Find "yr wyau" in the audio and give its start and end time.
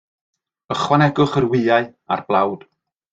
1.41-1.85